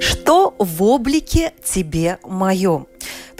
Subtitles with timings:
[0.00, 2.86] Что в облике тебе моем?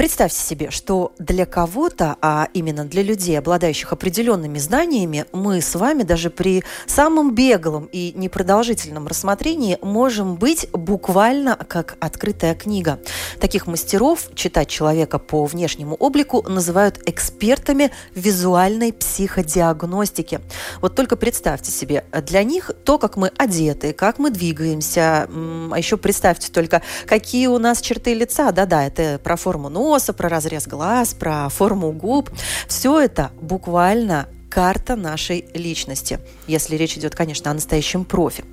[0.00, 6.04] Представьте себе, что для кого-то, а именно для людей, обладающих определенными знаниями, мы с вами
[6.04, 12.98] даже при самом беглом и непродолжительном рассмотрении можем быть буквально как открытая книга.
[13.42, 20.40] Таких мастеров читать человека по внешнему облику называют экспертами визуальной психодиагностики.
[20.80, 25.98] Вот только представьте себе, для них то, как мы одеты, как мы двигаемся, а еще
[25.98, 28.50] представьте только, какие у нас черты лица.
[28.50, 32.30] Да-да, это про форму носа, про разрез глаз, про форму губ.
[32.68, 38.44] Все это буквально карта нашей личности, если речь идет, конечно, о настоящем профи.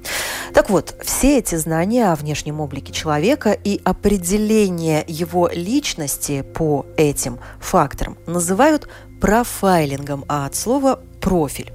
[0.54, 7.40] Так вот, все эти знания о внешнем облике человека и определение его личности по этим
[7.60, 8.88] факторам называют
[9.22, 11.72] профайлингом, а от слова профиль.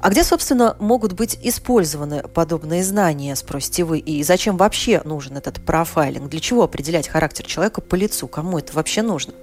[0.00, 5.64] А где, собственно, могут быть использованы подобные знания, спросите вы, и зачем вообще нужен этот
[5.64, 6.28] профайлинг?
[6.28, 8.28] Для чего определять характер человека по лицу?
[8.28, 9.34] Кому это вообще нужно?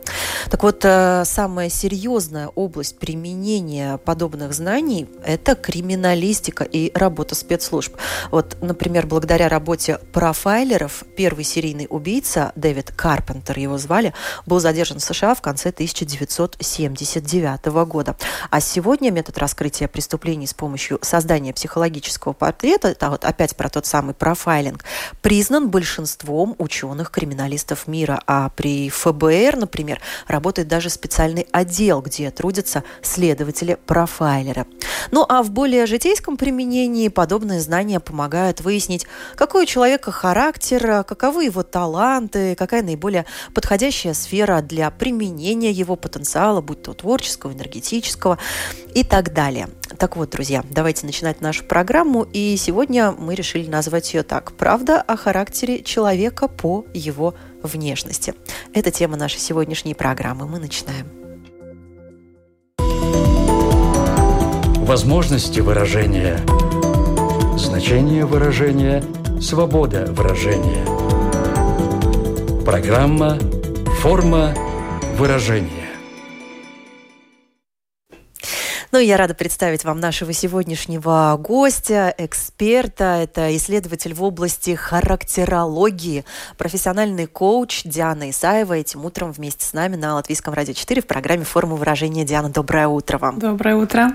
[0.49, 7.95] Так вот, э, самая серьезная область применения подобных знаний– это криминалистика и работа спецслужб.
[8.31, 14.13] Вот, например, благодаря работе профайлеров первый серийный убийца Дэвид Карпентер, его звали,
[14.45, 18.15] был задержан в США в конце 1979 года.
[18.49, 23.87] А сегодня метод раскрытия преступлений с помощью создания психологического портрета, это вот опять про тот
[23.87, 24.85] самый профайлинг,
[25.23, 28.21] признан большинством ученых-криминалистов мира.
[28.27, 34.67] А при ФБР, например, работает даже специальный отдел, где трудятся следователи-профайлеры.
[35.09, 41.45] Ну а в более житейском применении подобные знания помогают выяснить, какой у человека характер, каковы
[41.45, 43.25] его таланты, какая наиболее
[43.55, 48.37] подходящая сфера для применения его потенциала, будь то творческого, энергетического
[48.93, 49.69] и так далее.
[49.97, 52.23] Так вот, друзья, давайте начинать нашу программу.
[52.33, 54.53] И сегодня мы решили назвать ее так.
[54.53, 58.33] Правда о характере человека по его внешности.
[58.73, 60.47] Это тема нашей сегодняшней программы.
[60.47, 61.07] Мы начинаем.
[64.85, 66.39] Возможности выражения.
[67.57, 69.03] Значение выражения.
[69.41, 70.85] Свобода выражения.
[72.63, 73.37] Программа
[74.01, 74.53] «Форма
[75.17, 75.82] выражения».
[78.93, 83.21] Ну и я рада представить вам нашего сегодняшнего гостя, эксперта.
[83.23, 86.25] Это исследователь в области характерологии,
[86.59, 88.73] профессиональный коуч Диана Исаева.
[88.73, 92.23] Этим утром вместе с нами на Латвийском радио 4 в программе «Форма выражения».
[92.23, 93.39] Диана, доброе утро вам.
[93.39, 94.11] Доброе утро.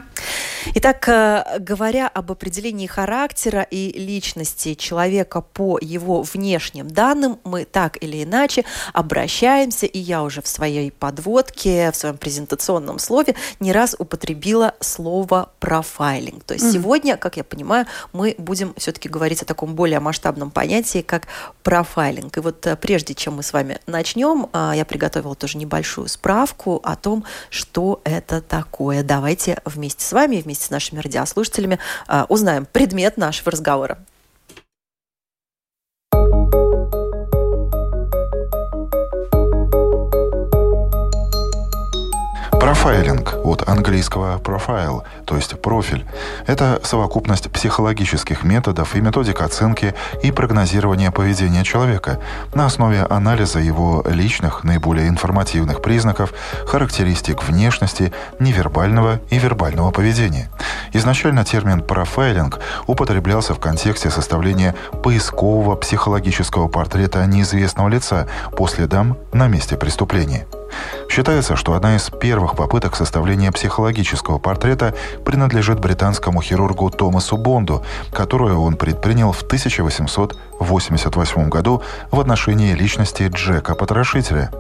[0.77, 8.01] Итак, э, говоря об определении характера и личности человека по его внешним данным, мы так
[8.01, 13.97] или иначе обращаемся, и я уже в своей подводке, в своем презентационном слове не раз
[13.99, 16.45] употребила слово профайлинг.
[16.45, 16.73] То есть mm.
[16.73, 21.29] сегодня, как я понимаю, мы будем все-таки говорить о таком более масштабном понятии, как
[21.63, 22.37] профайлинг.
[22.37, 26.81] И вот э, прежде чем мы с вами начнем, а, я приготовила тоже небольшую справку
[26.83, 29.03] о том, что это такое.
[29.03, 33.99] Давайте вместе с вами, вместе с нашими радиослушателями а, узнаем предмет нашего разговора.
[42.89, 46.07] Профайлинг от английского profile, то есть профиль.
[46.47, 52.19] Это совокупность психологических методов и методик оценки и прогнозирования поведения человека
[52.55, 56.33] на основе анализа его личных, наиболее информативных признаков,
[56.67, 58.11] характеристик внешности,
[58.41, 60.49] невербального и вербального поведения.
[60.95, 69.47] Изначально термин профайлинг употреблялся в контексте составления поискового психологического портрета неизвестного лица по следам на
[69.47, 70.47] месте преступления.
[71.09, 78.61] Считается, что одна из первых попыток составления психологического портрета принадлежит британскому хирургу Томасу Бонду, которую
[78.61, 84.51] он предпринял в 1888 году в отношении личности Джека Потрошителя.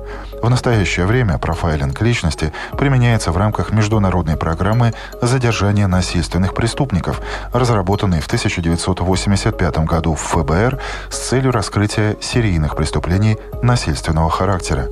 [0.42, 7.20] В настоящее время профайлинг личности применяется в рамках международной программы задержания насильственных преступников,
[7.52, 10.78] разработанной в 1985 году в ФБР
[11.10, 14.88] с целью раскрытия серийных преступлений насильственного характера.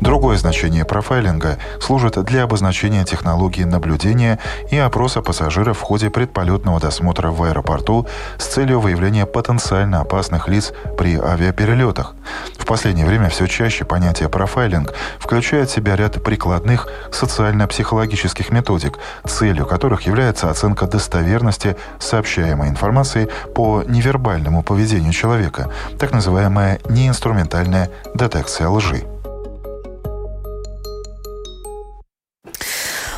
[0.00, 4.38] Другое значение профайлинга служит для обозначения технологии наблюдения
[4.70, 8.06] и опроса пассажиров в ходе предполетного досмотра в аэропорту
[8.38, 12.14] с целью выявления потенциально опасных лиц при авиаперелетах.
[12.58, 19.66] В последнее время все чаще понятие профайлинг включает в себя ряд прикладных социально-психологических методик, целью
[19.66, 29.04] которых является оценка достоверности сообщаемой информации по невербальному поведению человека, так называемая неинструментальная детекция лжи.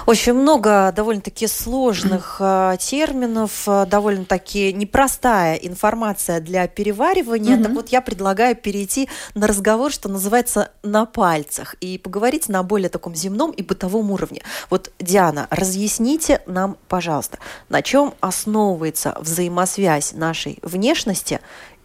[0.06, 7.56] Очень много довольно-таки сложных э, терминов, э, довольно-таки непростая информация для переваривания.
[7.56, 7.62] Mm-hmm.
[7.62, 12.88] Так вот, я предлагаю перейти на разговор, что называется, на пальцах, и поговорить на более
[12.88, 14.42] таком земном и бытовом уровне.
[14.70, 17.38] Вот, Диана, разъясните нам, пожалуйста,
[17.68, 21.40] на чем основывается взаимосвязь нашей внешности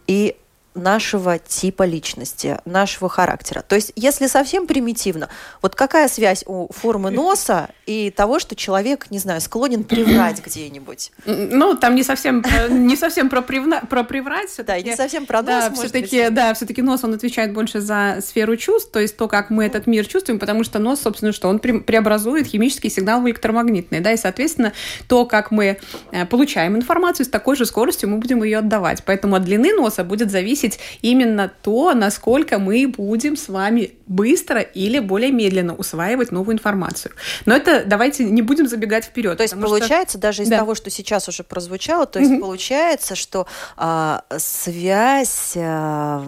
[0.06, 0.36] и
[0.78, 3.62] нашего типа личности, нашего характера.
[3.66, 5.28] То есть, если совсем примитивно,
[5.62, 11.12] вот какая связь у формы носа и того, что человек, не знаю, склонен приврать где-нибудь?
[11.26, 14.48] Ну, там не совсем, э, не совсем про, привна, про приврать.
[14.66, 18.18] Да, и не совсем про нос, да, все-таки, да, все-таки нос, он отвечает больше за
[18.24, 21.48] сферу чувств, то есть то, как мы этот мир чувствуем, потому что нос, собственно, что
[21.48, 24.72] он преобразует химический сигнал в электромагнитный, да, и, соответственно,
[25.08, 25.78] то, как мы
[26.12, 29.02] э, получаем информацию, с такой же скоростью мы будем ее отдавать.
[29.04, 34.60] Поэтому от длины носа будет зависеть зависеть именно то, насколько мы будем с вами быстро
[34.60, 37.12] или более медленно усваивать новую информацию.
[37.44, 39.36] Но это давайте не будем забегать вперед.
[39.36, 40.22] То есть получается, что...
[40.22, 40.58] даже из да.
[40.58, 46.24] того, что сейчас уже прозвучало, то есть получается, что а, связь а,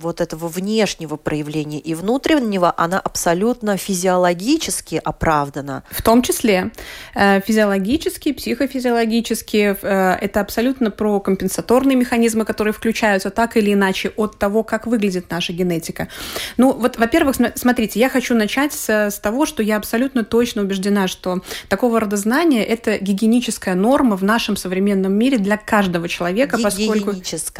[0.00, 5.82] вот этого внешнего проявления и внутреннего, она абсолютно физиологически оправдана.
[5.90, 6.70] В том числе
[7.14, 14.38] э, физиологически, психофизиологически, э, это абсолютно про компенсаторные механизмы, которые включаются так или иначе от
[14.38, 16.08] того, как выглядит наша генетика.
[16.56, 21.06] Ну, вот, во-первых, смотрите, я хочу начать с, с того, что я абсолютно точно убеждена,
[21.06, 27.10] что такого рода знания– это гигиеническая норма в нашем современном мире для каждого человека, поскольку…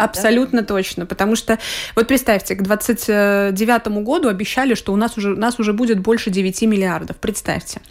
[0.03, 0.67] Абсолютно да?
[0.67, 1.59] точно, потому что,
[1.95, 6.63] вот представьте, к 29 году обещали, что у нас уже, нас уже будет больше 9
[6.63, 7.83] миллиардов, представьте.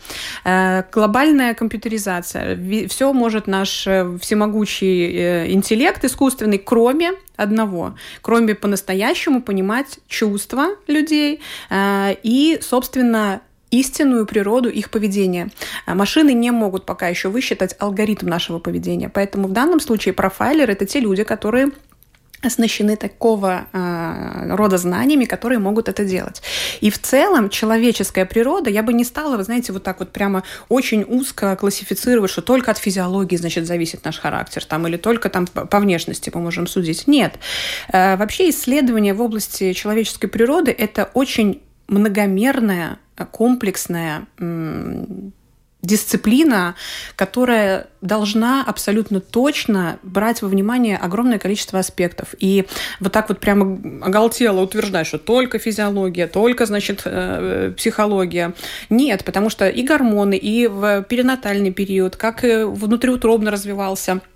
[0.43, 9.41] Э, глобальная компьютеризация, все может наш э, всемогущий э, интеллект искусственный, кроме одного, кроме по-настоящему
[9.41, 13.41] понимать чувства людей э, и, собственно,
[13.71, 15.49] истинную природу их поведения.
[15.85, 19.09] А машины не могут пока еще высчитать алгоритм нашего поведения.
[19.09, 21.71] Поэтому в данном случае профайлеры это те люди, которые
[22.41, 26.41] оснащены такого э, рода знаниями, которые могут это делать.
[26.81, 30.43] И в целом человеческая природа, я бы не стала, вы знаете, вот так вот прямо
[30.69, 35.47] очень узко классифицировать, что только от физиологии, значит, зависит наш характер, там, или только там
[35.47, 37.07] по внешности мы можем судить.
[37.07, 37.39] Нет.
[37.91, 42.99] Э, вообще исследования в области человеческой природы– это очень многомерная,
[43.31, 44.27] комплексная
[45.85, 46.75] дисциплина,
[47.15, 52.35] которая должна абсолютно точно брать во внимание огромное количество аспектов.
[52.39, 52.65] И
[52.99, 58.53] вот так вот прямо оголтело утверждать, что только физиология, только, значит, э, психология.
[58.89, 64.21] Нет, потому что и гормоны, и в перинатальный период, как и внутриутробно развивался–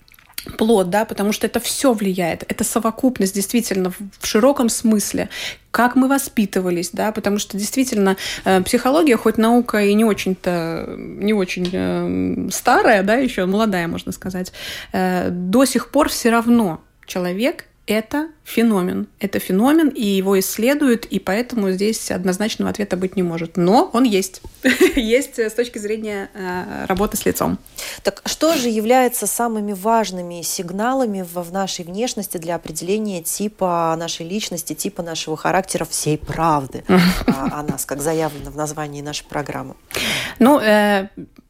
[0.57, 2.43] плод, да, потому что это все влияет.
[2.47, 5.29] Это совокупность действительно в широком смысле
[5.71, 11.31] как мы воспитывались, да, потому что действительно э, психология, хоть наука и не очень-то, не
[11.33, 14.51] очень э, старая, да, еще молодая, можно сказать,
[14.93, 19.07] э, до сих пор все равно человек это феномен.
[19.19, 23.57] Это феномен, и его исследуют, и поэтому здесь однозначного ответа быть не может.
[23.57, 24.41] Но он есть.
[24.95, 27.57] есть с точки зрения э, работы с лицом.
[28.03, 34.73] Так что же является самыми важными сигналами в, нашей внешности для определения типа нашей личности,
[34.73, 36.99] типа нашего характера всей правды о,
[37.59, 39.75] о нас, как заявлено в названии нашей программы?
[40.37, 41.07] Ну, э,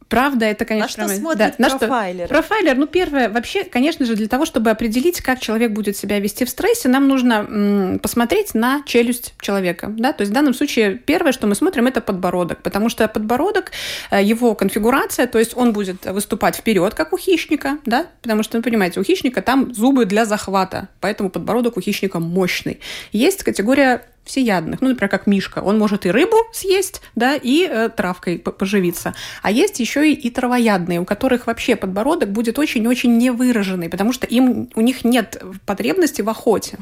[0.10, 1.04] Правда, это, конечно...
[1.04, 2.26] На что смотрит да, профайлер?
[2.26, 2.34] Что?
[2.34, 6.46] Профайлер, ну, первое, вообще, конечно же, для того, чтобы определить, как человек будет себя вести
[6.46, 10.96] в стрессе, нам нужно м, посмотреть на челюсть человека, да, то есть в данном случае
[10.96, 13.72] первое, что мы смотрим, это подбородок, потому что подбородок,
[14.10, 18.58] э, его конфигурация, то есть он будет выступать вперед, как у хищника, да, потому что,
[18.58, 22.80] вы понимаете, у хищника там зубы для захвата, поэтому подбородок у хищника мощный.
[23.12, 24.82] Есть категория всеядных.
[24.82, 25.60] Ну, например, как мишка.
[25.60, 29.16] Он может и рыбу съесть, да, и э, травкой поживиться.
[29.42, 34.28] А есть еще и, и травоядные, у которых вообще подбородок будет очень-очень невыраженный, потому что
[34.28, 36.78] им, у них нет потребности в охоте.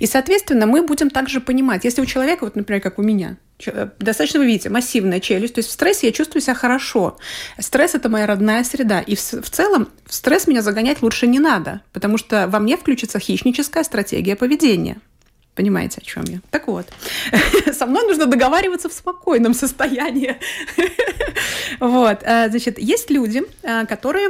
[0.00, 3.88] И, соответственно, мы будем также понимать, если у человека, вот, например, как у меня, э,
[4.00, 7.18] достаточно, вы видите, массивная челюсть, то есть в стрессе я чувствую себя хорошо.
[7.58, 9.00] Стресс– это моя родная среда.
[9.00, 12.76] И в, в целом в стресс меня загонять лучше не надо, потому что во мне
[12.76, 14.98] включится хищническая стратегия поведения–
[15.60, 16.40] Понимаете, о чем я?
[16.50, 16.86] Так вот,
[17.74, 20.36] со мной нужно договариваться в спокойном состоянии.
[21.80, 24.28] Вот, э, значит, есть люди, э, которые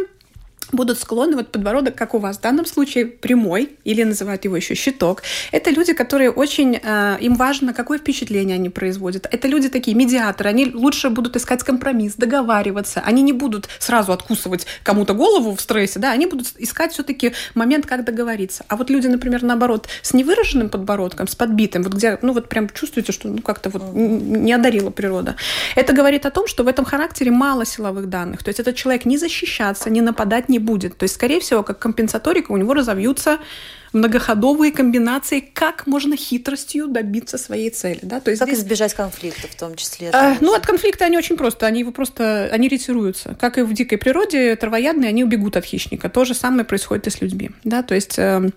[0.72, 4.74] будут склонны, вот подбородок, как у вас в данном случае, прямой, или называют его еще
[4.74, 5.22] щиток.
[5.52, 9.26] Это люди, которые очень, э, им важно, какое впечатление они производят.
[9.30, 14.66] Это люди такие медиаторы, они лучше будут искать компромисс, договариваться, они не будут сразу откусывать
[14.82, 18.64] кому-то голову в стрессе, да, они будут искать все-таки момент, как договориться.
[18.68, 22.68] А вот люди, например, наоборот, с невыраженным подбородком, с подбитым, вот где, ну вот прям
[22.68, 25.36] чувствуете, что ну как-то вот не одарила природа.
[25.74, 28.42] Это говорит о том, что в этом характере мало силовых данных.
[28.44, 30.96] То есть этот человек не защищаться, не нападать не будет.
[30.96, 33.38] То есть, скорее всего, как компенсаторика у него разовьются
[33.92, 38.00] многоходовые комбинации, как можно хитростью добиться своей цели.
[38.02, 38.20] Да?
[38.20, 38.60] То есть как здесь...
[38.60, 40.10] избежать конфликта в том числе?
[40.12, 43.36] А, ну, от конфликта они очень просто, они его просто, они ретируются.
[43.40, 46.08] Как и в дикой природе, травоядные, они убегут от хищника.
[46.08, 47.50] То же самое происходит и с людьми.
[47.64, 47.82] Да?
[47.82, 48.50] То есть э,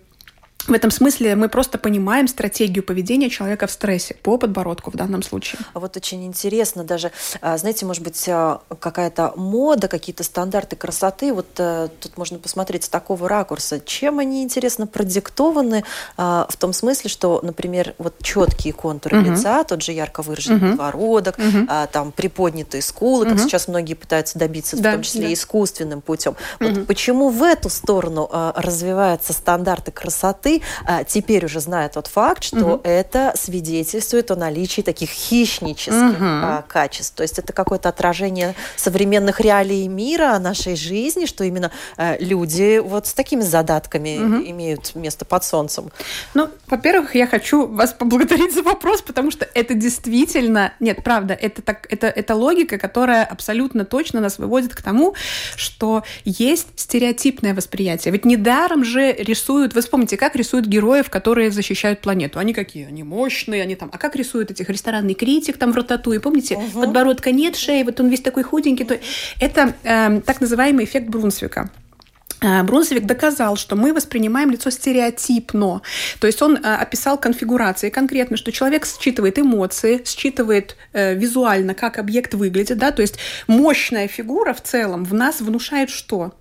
[0.68, 5.22] в этом смысле мы просто понимаем стратегию поведения человека в стрессе по подбородку в данном
[5.22, 5.60] случае.
[5.74, 11.34] А вот очень интересно даже, а, знаете, может быть, а, какая-то мода, какие-то стандарты красоты,
[11.34, 15.84] вот э, тут можно посмотреть с такого ракурса, чем они, интересно, продиктованы
[16.18, 19.32] в том смысле, что, например, вот четкие контуры угу.
[19.32, 20.68] лица, тот же ярко выраженный угу.
[20.70, 21.68] подбородок, угу.
[21.92, 23.36] там приподнятые скулы, угу.
[23.36, 25.34] как сейчас многие пытаются добиться, да, в том числе да.
[25.34, 26.36] искусственным путем.
[26.60, 26.70] Угу.
[26.70, 30.53] Вот почему в эту сторону развиваются стандарты красоты,
[30.86, 32.82] а, теперь уже зная тот факт, что угу.
[32.84, 36.26] это свидетельствует о наличии таких хищнических угу.
[36.26, 37.16] а, качеств.
[37.16, 43.08] То есть это какое-то отражение современных реалий мира, нашей жизни, что именно а, люди вот
[43.08, 44.50] с такими задатками угу.
[44.50, 45.92] имеют место под солнцем.
[46.34, 50.74] Ну, во-первых, я хочу вас поблагодарить за вопрос, потому что это действительно...
[50.80, 55.16] Нет, правда, это, так, это, это логика, которая абсолютно точно нас выводит к тому,
[55.56, 58.12] что есть стереотипное восприятие.
[58.12, 59.74] Ведь недаром же рисуют...
[59.74, 62.40] Вы вспомните, как рисуют героев, которые защищают планету.
[62.40, 62.86] Они какие?
[62.88, 63.90] Они мощные, они там...
[63.92, 66.20] А как рисуют этих ресторанный критик там в Рататуе?
[66.20, 66.56] Помните?
[66.56, 66.82] Угу.
[66.82, 68.86] Подбородка нет, шеи, вот он весь такой худенький.
[68.86, 69.00] То...
[69.40, 71.70] Это э, так называемый эффект Брунсвика.
[72.44, 75.82] Э, Брунсвик доказал, что мы воспринимаем лицо стереотипно.
[76.20, 81.98] То есть он э, описал конфигурации конкретно, что человек считывает эмоции, считывает э, визуально, как
[81.98, 82.78] объект выглядит.
[82.78, 82.92] Да?
[82.92, 86.34] То есть мощная фигура в целом в нас внушает что?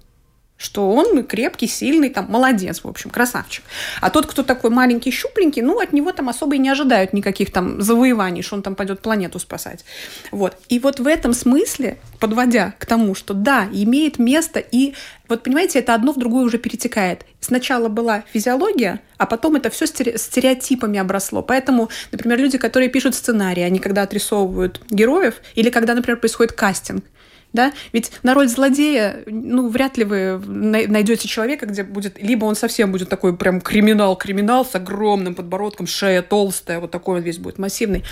[0.62, 3.64] Что он крепкий, сильный, там, молодец, в общем, красавчик.
[4.00, 7.50] А тот, кто такой маленький, щупленький, ну, от него там особо и не ожидают никаких
[7.50, 9.84] там завоеваний, что он там пойдет планету спасать.
[10.30, 10.56] Вот.
[10.68, 14.94] И вот в этом смысле, подводя к тому, что да, имеет место, и
[15.28, 17.26] вот понимаете, это одно в другое уже перетекает.
[17.40, 21.42] Сначала была физиология, а потом это все стереотипами обросло.
[21.42, 27.04] Поэтому, например, люди, которые пишут сценарии, они когда отрисовывают героев, или когда, например, происходит кастинг,
[27.52, 27.72] да?
[27.92, 32.92] Ведь на роль злодея, ну, вряд ли вы найдете человека, где будет, либо он совсем
[32.92, 38.04] будет такой прям криминал-криминал с огромным подбородком, шея толстая, вот такой он весь будет массивный.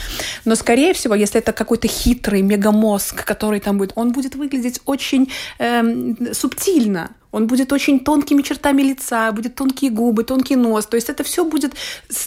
[0.44, 5.30] Но, скорее всего, если это какой-то хитрый мегамозг, который там будет, он будет выглядеть очень
[5.59, 10.87] эм, субтильно, он будет очень тонкими чертами лица, будет тонкие губы, тонкий нос.
[10.87, 11.75] То есть это все будет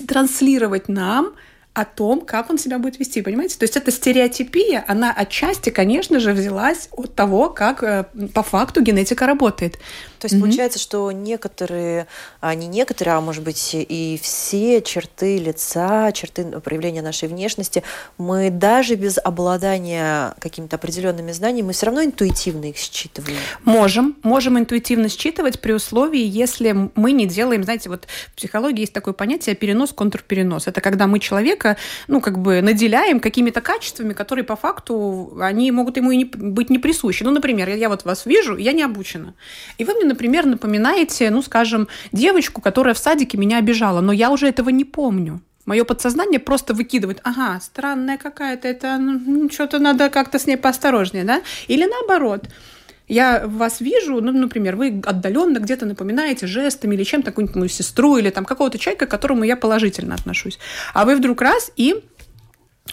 [0.08, 1.34] транслировать нам
[1.74, 3.58] о том, как он себя будет вести, понимаете?
[3.58, 8.82] То есть эта стереотипия, она отчасти, конечно же, взялась от того, как э, по факту
[8.82, 9.80] генетика работает.
[10.24, 10.40] То есть mm-hmm.
[10.40, 12.08] получается, что некоторые,
[12.42, 17.84] а не некоторые, а может быть и все черты лица, черты проявления нашей внешности,
[18.18, 23.38] мы даже без обладания какими-то определенными знаниями, мы все равно интуитивно их считываем.
[23.64, 28.94] Можем, можем интуитивно считывать при условии, если мы не делаем, знаете, вот в психологии есть
[28.94, 30.68] такое понятие перенос, контрперенос.
[30.68, 31.78] Это когда мы человека человека,
[32.08, 36.70] ну, как бы наделяем какими-то качествами, которые по факту, они могут ему и не, быть
[36.70, 37.24] не присущи.
[37.24, 39.34] Ну, например, я вот вас вижу, я не обучена.
[39.80, 44.30] И вы мне, например, напоминаете, ну, скажем, девочку, которая в садике меня обижала, но я
[44.30, 45.42] уже этого не помню.
[45.66, 51.24] Мое подсознание просто выкидывает, ага, странная какая-то, это ну, что-то надо как-то с ней поосторожнее,
[51.24, 51.42] да?
[51.68, 52.48] Или наоборот,
[53.08, 58.18] я вас вижу, ну, например, вы отдаленно где-то напоминаете жестами или чем-то какую-нибудь мою сестру
[58.18, 60.60] или там какого-то человека, к которому я положительно отношусь.
[60.94, 62.04] А вы вдруг раз и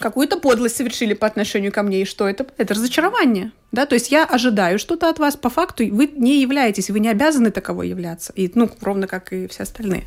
[0.01, 2.45] какую-то подлость совершили по отношению ко мне, и что это?
[2.57, 3.51] Это разочарование.
[3.71, 3.85] Да?
[3.85, 7.51] То есть я ожидаю что-то от вас, по факту вы не являетесь, вы не обязаны
[7.51, 8.33] таковой являться.
[8.35, 10.03] И, ну, ровно как и все остальные.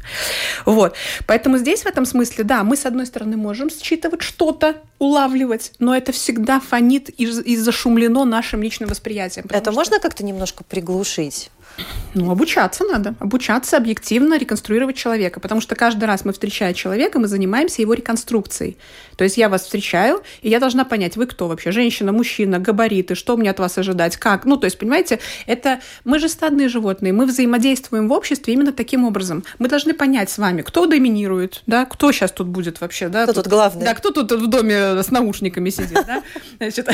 [0.66, 0.94] Вот.
[1.26, 5.96] Поэтому здесь в этом смысле, да, мы, с одной стороны, можем считывать что-то, улавливать, но
[5.96, 9.46] это всегда фонит и, и зашумлено нашим личным восприятием.
[9.48, 9.72] Это что...
[9.72, 11.50] можно как-то немножко приглушить?
[12.14, 13.14] Ну, обучаться надо.
[13.18, 15.40] Обучаться объективно реконструировать человека.
[15.40, 18.78] Потому что каждый раз мы встречая человека, мы занимаемся его реконструкцией.
[19.16, 21.72] То есть я вас встречаю, и я должна понять, вы кто вообще?
[21.72, 24.44] Женщина, мужчина, габариты, что мне от вас ожидать, как?
[24.44, 29.04] Ну, то есть, понимаете, это мы же стадные животные, мы взаимодействуем в обществе именно таким
[29.04, 29.44] образом.
[29.58, 33.24] Мы должны понять с вами, кто доминирует, да, кто сейчас тут будет вообще, да?
[33.24, 33.84] Кто тут, тут главный?
[33.84, 36.22] Да, кто тут в доме с наушниками сидит, да?
[36.58, 36.88] Значит,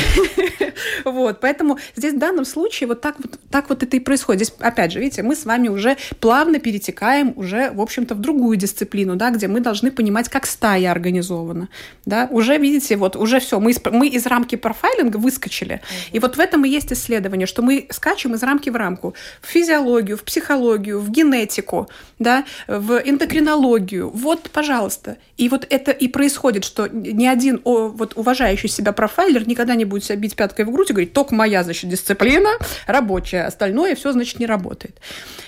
[1.05, 4.43] вот, поэтому здесь в данном случае вот так вот, так вот это и происходит.
[4.43, 8.57] Здесь опять же, видите, мы с вами уже плавно перетекаем уже, в общем-то, в другую
[8.57, 11.69] дисциплину, да, где мы должны понимать, как стая организована.
[12.07, 12.29] Да.
[12.31, 15.77] Уже, видите, вот уже все, мы из, мы из рамки профайлинга выскочили.
[15.77, 16.11] Mm-hmm.
[16.13, 19.15] И вот в этом и есть исследование, что мы скачем из рамки в рамку.
[19.43, 24.11] В физиологию, в психологию, в генетику, да, в эндокринологию.
[24.11, 25.17] Вот, пожалуйста.
[25.37, 29.85] И вот это и происходит, что ни один о, вот уважающий себя профайлер никогда не
[29.85, 32.51] будет себя бить пяткой в грудь и говорить, только моя, значит, дисциплина
[32.87, 35.01] рабочая, остальное все, значит, не работает.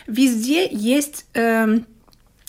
[0.07, 1.26] Везде есть...
[1.35, 1.81] Э,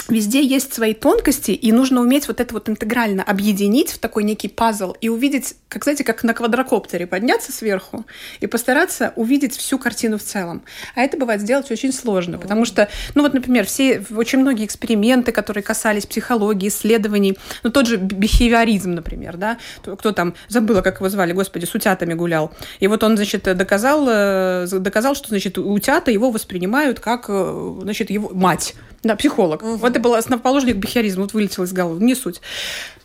[0.10, 4.50] Везде есть свои тонкости, и нужно уметь вот это вот интегрально объединить в такой некий
[4.50, 8.06] пазл и увидеть, как, знаете, как на квадрокоптере подняться сверху
[8.40, 10.64] и постараться увидеть всю картину в целом.
[10.96, 15.32] А это бывает сделать очень сложно, потому что, ну вот, например, все, очень многие эксперименты,
[15.32, 21.10] которые касались психологии, исследований, ну тот же бихевиоризм, например, да, кто там, забыла, как его
[21.10, 26.12] звали, господи, с утятами гулял, и вот он, значит, доказал, э, доказал, что, значит, утята
[26.12, 29.64] его воспринимают как, э, значит, его мать, да, психолог.
[29.64, 29.76] Угу.
[29.78, 32.42] Вот это был основоположник бихиоризма, вот вылетел из головы, не суть.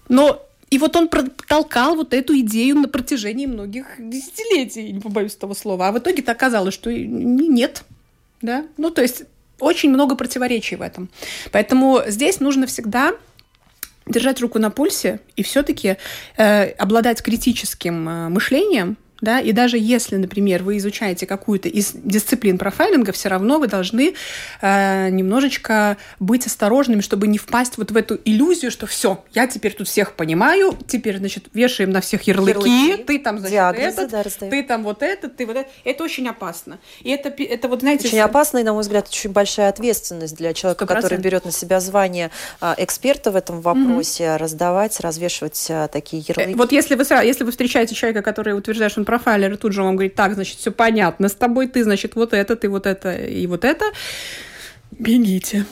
[0.09, 5.55] Но и вот он протолкал вот эту идею на протяжении многих десятилетий, не побоюсь этого
[5.55, 5.89] слова.
[5.89, 7.85] А в итоге-то оказалось, что нет.
[8.43, 8.67] Да?
[8.77, 9.25] Ну, то есть
[9.59, 11.09] очень много противоречий в этом.
[11.53, 13.15] Поэтому здесь нужно всегда
[14.07, 15.97] держать руку на пульсе и все-таки
[16.37, 22.59] э, обладать критическим э, мышлением, да, и даже если, например, вы изучаете какую-то из дисциплин
[22.59, 24.15] профайлинга, все равно вы должны
[24.61, 29.75] э, немножечко быть осторожными, чтобы не впасть вот в эту иллюзию, что все, я теперь
[29.75, 34.11] тут всех понимаю, теперь, значит, вешаем на всех ярлыки, ярлыки ты там, значит, Диагнозы, этот,
[34.11, 35.69] да, ты там вот этот, ты вот это.
[35.85, 36.79] Это очень опасно.
[37.03, 38.09] И это, это вот, знаете...
[38.09, 38.25] Очень с...
[38.25, 40.87] опасно, и, на мой взгляд, очень большая ответственность для человека, 100%.
[40.87, 44.37] который берет на себя звание э, эксперта в этом вопросе, mm-hmm.
[44.37, 46.55] раздавать, развешивать э, такие ярлыки.
[46.55, 49.97] Вот если вы, если вы встречаете человека, который утверждает, что он профайлер, тут же вам
[49.97, 53.47] говорит, так, значит, все понятно с тобой, ты, значит, вот это, ты вот это и
[53.47, 53.87] вот это.
[54.91, 55.65] Бегите.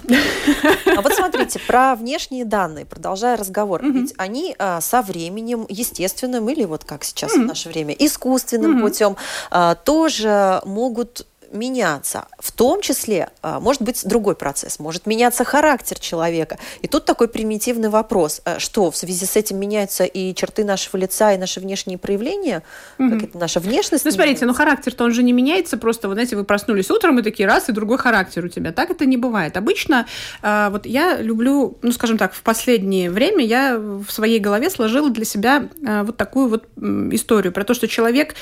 [0.97, 3.93] А вот смотрите, про внешние данные, продолжая разговор, угу.
[3.93, 7.43] ведь они а, со временем естественным или вот как сейчас угу.
[7.43, 8.89] в наше время искусственным угу.
[8.89, 9.17] путем
[9.51, 12.27] а, тоже могут меняться.
[12.39, 16.59] В том числе а, может быть другой процесс, может меняться характер человека.
[16.83, 20.97] И тут такой примитивный вопрос, а, что в связи с этим меняются и черты нашего
[20.97, 22.63] лица, и наши внешние проявления,
[22.99, 23.11] mm-hmm.
[23.11, 24.05] как это наша внешность.
[24.05, 24.47] Ну, смотрите, меняется.
[24.47, 27.69] ну характер-то он же не меняется, просто, вы знаете, вы проснулись утром, и такие раз,
[27.69, 28.73] и другой характер у тебя.
[28.73, 29.57] Так это не бывает.
[29.57, 30.07] Обычно,
[30.43, 35.11] а, вот я люблю, ну, скажем так, в последнее время я в своей голове сложила
[35.11, 35.69] для себя
[36.03, 36.65] вот такую вот
[37.13, 38.35] историю про то, что человек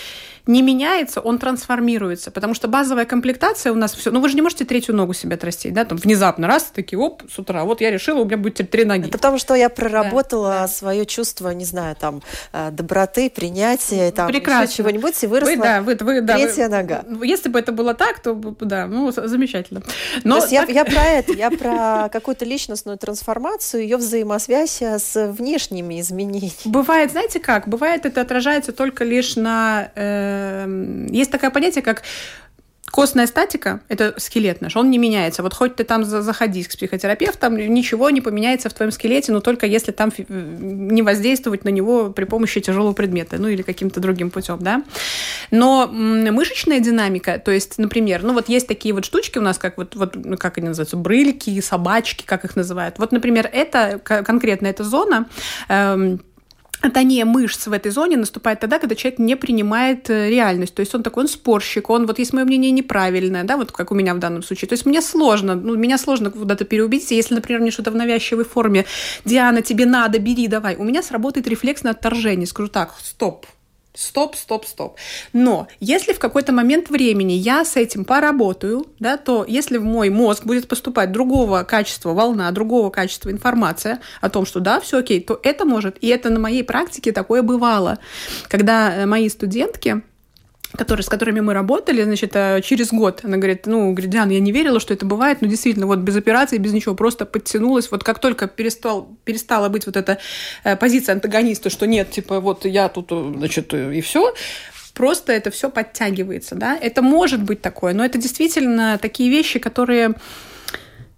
[0.47, 4.11] не меняется, он трансформируется, потому что базовая комплектация у нас все.
[4.11, 7.23] Ну вы же не можете третью ногу себе отрастить, да, там внезапно раз такие, оп,
[7.31, 9.09] с утра, вот я решила, у меня будет теперь три ноги.
[9.09, 10.69] Это потому что я проработала да, да.
[10.69, 14.75] свое чувство, не знаю, там э, доброты, принятия, там Прекрасно.
[14.75, 17.05] чего-нибудь, и выросла вы, да, вы, вы, да, третья вы, нога.
[17.23, 19.83] Если бы это было так, то да, ну замечательно.
[20.25, 20.69] Но То есть так...
[20.69, 26.53] я, я про это, я про какую-то личностную трансформацию, ее взаимосвязь с внешними изменениями.
[26.65, 27.69] Бывает, знаете как?
[27.69, 30.34] Бывает это отражается только лишь на э,
[31.11, 32.03] есть такое понятие, как
[32.95, 35.43] Костная статика– это скелет наш, он не меняется.
[35.43, 39.67] Вот хоть ты там заходи к психотерапевтам, ничего не поменяется в твоем скелете, но только
[39.67, 44.59] если там не воздействовать на него при помощи тяжелого предмета, ну или каким-то другим путем,
[44.61, 44.85] да.
[45.51, 49.77] Но мышечная динамика, то есть, например, ну вот есть такие вот штучки у нас, как
[49.77, 53.01] вот, вот ну, как они называются, брыльки, собачки, как их называют.
[53.01, 55.27] Вот, например, это конкретно эта зона,
[55.69, 56.21] эм,
[56.81, 60.75] Атония мышц в этой зоне наступает тогда, когда человек не принимает э, реальность.
[60.75, 63.93] То есть он такой, он спорщик, он, вот есть мое мнение неправильное, да, вот как
[63.93, 64.69] у меня в данном случае.
[64.69, 67.11] То есть мне сложно, ну, меня сложно куда-то переубедить.
[67.11, 68.85] Если, например, мне что-то в навязчивой форме,
[69.25, 70.77] Диана, тебе надо, бери, давай.
[70.77, 72.47] У меня сработает рефлекс на отторжение.
[72.47, 73.47] Скажу так, стоп,
[73.97, 74.97] Стоп, стоп, стоп.
[75.33, 80.11] Но если в какой-то момент времени я с этим поработаю, да, то если в мой
[80.11, 85.21] мозг будет поступать другого качества волна, другого качества информация о том, что да, все окей,
[85.21, 88.01] то это может, и это на моей практике такое бывало,
[88.49, 90.03] когда э, мои студентки,
[90.77, 94.41] которые, с которыми мы работали, значит, э, через год, она говорит, ну, говорит, Диана, я
[94.41, 98.05] не верила, что это бывает, но действительно, вот без операции, без ничего, просто подтянулась, вот
[98.05, 100.19] как только перестал, перестала быть вот эта
[100.65, 104.35] э, позиция антагониста, что нет, типа, вот я тут, э, значит, и все,
[104.95, 110.15] просто это все подтягивается, да, это может быть такое, но это действительно такие вещи, которые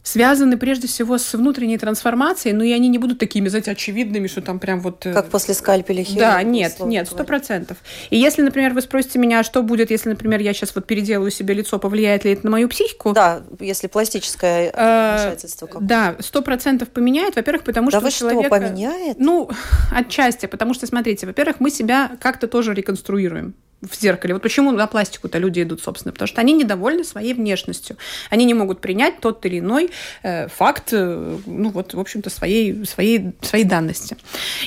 [0.07, 4.41] связаны прежде всего с внутренней трансформацией, но и они не будут такими, знаете, очевидными, что
[4.41, 5.05] там прям вот...
[5.05, 6.33] Э, как после скальпеля хирурга.
[6.35, 7.79] Да, нет, нет, сто процентов.
[8.11, 11.55] И если, например, вы спросите меня, что будет, если, например, я сейчас вот переделаю себе
[11.55, 13.15] лицо, повлияет ли это на мою психику?
[13.15, 15.69] Да, если пластическое э, вмешательство.
[15.81, 18.47] Да, сто процентов поменяет, во-первых, потому да что вы человека...
[18.47, 19.19] что, поменяет?
[19.19, 19.51] Ну,
[19.93, 23.55] отчасти, потому что, смотрите, во-первых, мы себя как-то тоже реконструируем
[23.87, 24.35] в зеркале.
[24.35, 27.97] Вот почему на пластику-то люди идут, собственно, потому что они недовольны своей внешностью.
[28.31, 29.91] Они не могут принять тот или иной
[30.23, 34.17] э, факт, э, ну вот, в общем-то, своей, своей, своей данности.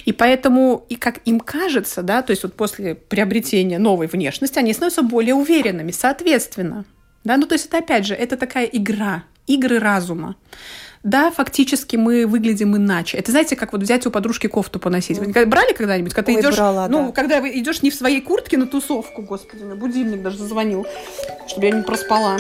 [0.06, 4.74] И поэтому, и как им кажется, да, то есть вот после приобретения новой внешности, они
[4.74, 6.86] становятся более уверенными, соответственно.
[7.24, 10.36] Да, ну то есть это опять же, это такая игра, игры разума
[11.04, 13.18] да, фактически мы выглядим иначе.
[13.18, 15.18] Это знаете, как вот взять у подружки кофту поносить.
[15.18, 17.12] Вы брали когда-нибудь, когда ты идешь, брала, ну, да.
[17.14, 20.86] когда идешь не в своей куртке на тусовку, господи, на будильник даже зазвонил,
[21.48, 22.38] чтобы я не проспала.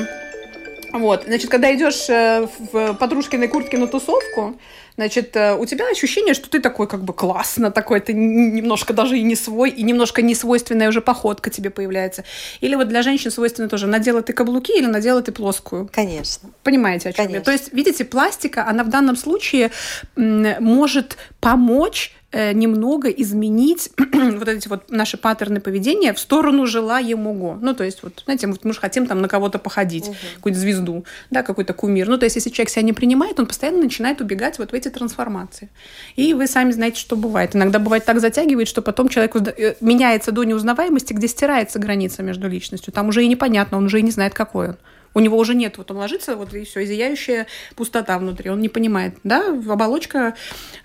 [0.91, 4.59] Вот, значит, когда идешь э, в подружкиной куртке на тусовку,
[4.99, 9.17] значит, э, у тебя ощущение, что ты такой как бы классно, такой ты немножко даже
[9.17, 12.25] и не свой, и немножко не свойственная уже походка тебе появляется.
[12.59, 15.89] Или вот для женщин свойственно тоже, надела ты каблуки или надела ты плоскую.
[15.89, 16.49] Конечно.
[16.63, 17.39] Понимаете, о чем Конечно.
[17.39, 17.45] я?
[17.45, 19.71] То есть, видите, пластика, она в данном случае
[20.17, 27.57] может помочь немного изменить вот эти вот наши паттерны поведения в сторону желаемого.
[27.61, 31.43] Ну, то есть, вот, знаете, мы же хотим там на кого-то походить, какую-то звезду, да,
[31.43, 32.07] какой-то кумир.
[32.07, 34.89] Ну, то есть, если человек себя не принимает, он постоянно начинает убегать вот в эти
[34.89, 35.69] трансформации.
[36.15, 37.55] И вы сами знаете, что бывает.
[37.55, 42.47] Иногда бывает так затягивает, что потом человек э, меняется до неузнаваемости, где стирается граница между
[42.47, 42.93] личностью.
[42.93, 44.77] Там уже и непонятно, он уже и не знает, какой он.
[45.19, 48.49] У него уже нет, вот он ложится, вот и все, зияющая пустота внутри.
[48.49, 50.33] Он не понимает, да, оболочка,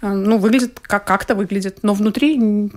[0.03, 2.71] э, ну, выглядит как- как-то выглядит, но внутри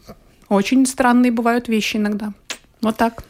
[0.49, 2.33] очень странные бывают вещи иногда.
[2.81, 3.23] Вот так.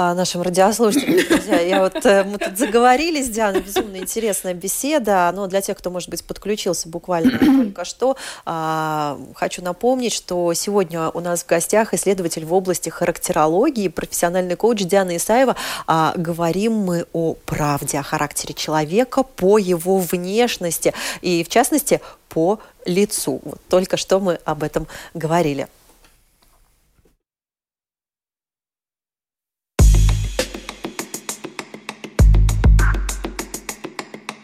[0.00, 1.58] А, нашим радиослушателям, друзья.
[1.60, 5.90] Я вот, э, мы тут заговорили с Дианой, безумно интересная беседа, но для тех, кто,
[5.90, 11.94] может быть, подключился буквально только что, а, хочу напомнить, что сегодня у нас в гостях
[11.94, 15.56] исследователь в области характерологии, профессиональный коуч Диана Исаева.
[15.88, 22.60] А, Говорим мы о правде, о характере человека по его внешности и, в частности, по
[22.86, 23.40] лицу.
[23.42, 25.66] Вот только что мы об этом говорили.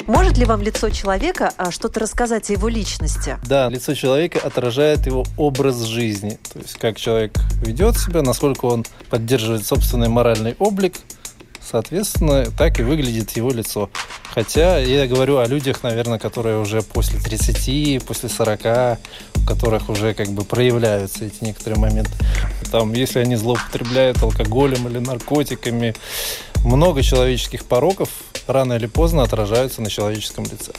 [0.07, 3.39] Может ли вам лицо человека а, что-то рассказать о его личности?
[3.47, 6.39] Да, лицо человека отражает его образ жизни.
[6.53, 7.33] То есть, как человек
[7.65, 10.97] ведет себя, насколько он поддерживает собственный моральный облик,
[11.63, 13.89] соответственно, так и выглядит его лицо.
[14.35, 18.99] Хотя я говорю о людях, наверное, которые уже после 30, после 40,
[19.37, 22.13] у которых уже как бы проявляются эти некоторые моменты.
[22.71, 25.95] Там, если они злоупотребляют алкоголем или наркотиками,
[26.65, 28.09] много человеческих пороков
[28.47, 30.73] рано или поздно отражаются на человеческом лице.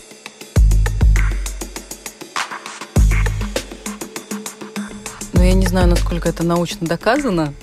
[5.34, 7.54] Ну, я не знаю, насколько это научно доказано,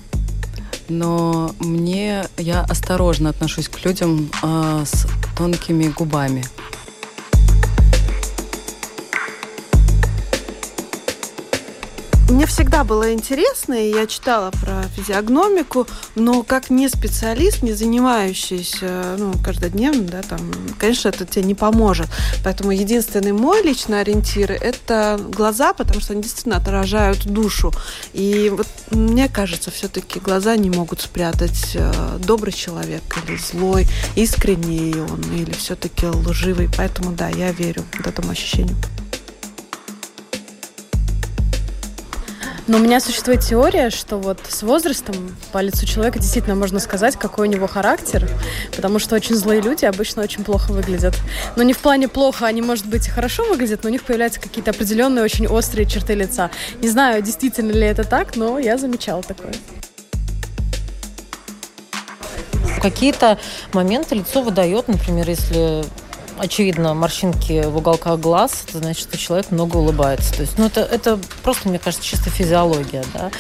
[0.89, 5.07] но мне я осторожно отношусь к людям а, с
[5.37, 6.45] тонкими губами.
[12.33, 19.17] Мне всегда было интересно, и я читала про физиогномику, но как не специалист, не занимающийся
[19.19, 20.41] ну, каждодневно, да, там,
[20.79, 22.09] конечно, это тебе не поможет.
[22.43, 27.71] Поэтому единственный мой личный ориентир– это глаза, потому что они действительно отражают душу.
[28.15, 34.95] И вот мне кажется, все-таки глаза не могут спрятать э, добрый человек или злой, искренний
[34.95, 36.71] он или все-таки лживый.
[36.79, 38.77] Поэтому да, я верю вот этому ощущению.
[42.69, 47.17] Но у меня существует теория, что вот с возрастом по лицу человека действительно можно сказать,
[47.17, 48.29] какой у него характер,
[48.75, 51.15] потому что очень злые люди обычно очень плохо выглядят.
[51.57, 54.41] Но не в плане плохо, они, может быть, и хорошо выглядят, но у них появляются
[54.41, 56.51] какие-то определенные очень острые черты лица.
[56.81, 59.53] Не знаю, действительно ли это так, но я замечала такое.
[62.81, 63.39] Какие-то
[63.73, 65.85] моменты лицо выдает, например, если
[66.39, 70.35] очевидно, морщинки в уголках глаз, это значит, что человек много улыбается.
[70.35, 73.31] То есть, ну, это, это просто, мне кажется, чисто физиология, да.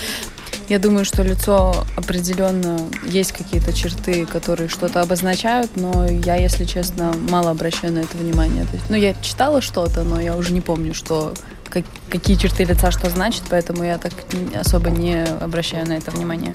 [0.68, 7.12] Я думаю, что лицо определенно есть какие-то черты, которые что-то обозначают, но я, если честно,
[7.28, 8.64] мало обращаю на это внимание.
[8.64, 11.34] То есть, ну, я читала что-то, но я уже не помню, что
[11.68, 14.12] как- какие черты лица что значит, поэтому я так
[14.54, 16.54] особо не обращаю на это внимание.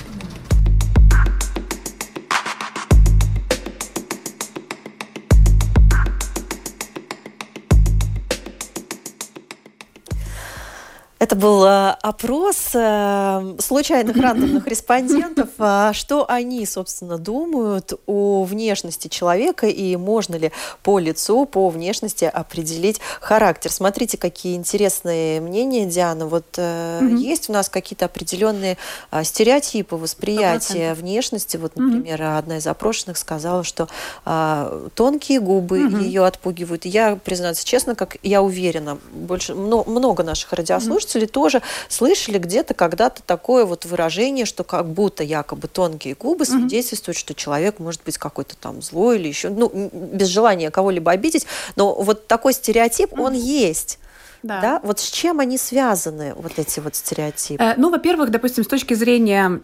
[11.38, 19.67] Был э, опрос э, случайных рандомных респондентов, а что они, собственно, думают о внешности человека
[19.67, 20.52] и можно ли
[20.84, 23.71] по лицу, по внешности определить характер.
[23.71, 26.26] Смотрите, какие интересные мнения, Диана.
[26.28, 27.15] Вот Мгм.
[27.17, 28.78] есть у нас какие-то определенные
[29.12, 31.58] а, стереотипы восприятия внешности.
[31.58, 33.88] Вот, например, одна из опрошенных сказала, что
[34.26, 36.00] а, тонкие губы Мгм.
[36.02, 36.86] ее отпугивают.
[36.86, 42.74] Я, признаться честно, как я уверена, больше мно- много наших радиослушателей слушатели тоже слышали где-то
[42.74, 48.18] когда-то такое вот выражение, что как будто якобы тонкие губы свидетельствуют, что человек может быть
[48.18, 53.34] какой-то там злой или еще, ну, без желания кого-либо обидеть, но вот такой стереотип, он
[53.34, 54.00] есть.
[54.44, 54.62] Да.
[54.62, 54.80] Да.
[54.84, 57.63] Вот с чем они связаны, вот эти вот стереотипы?
[57.63, 59.62] Э, Ну, во-первых, допустим, с точки зрения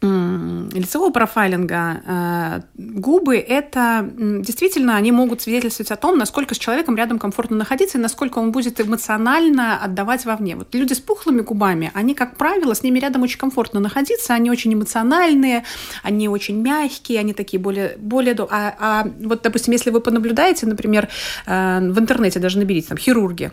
[0.00, 7.18] лицевого профайлинга э, губы это действительно они могут свидетельствовать о том, насколько с человеком рядом
[7.18, 10.54] комфортно находиться и насколько он будет эмоционально отдавать вовне.
[10.54, 14.50] Вот люди с пухлыми губами, они, как правило, с ними рядом очень комфортно находиться, они
[14.50, 15.64] очень эмоциональные,
[16.04, 17.96] они очень мягкие, они такие более...
[17.98, 21.08] более а, а вот, допустим, если вы понаблюдаете, например,
[21.46, 23.50] э, в интернете даже наберите, там, хирурги,